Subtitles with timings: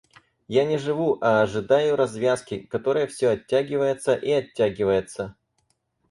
[0.47, 5.35] Я не живу, а ожидаю развязки, которая все оттягивается и оттягивается.